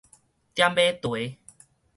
[0.55, 1.37] 點馬蹄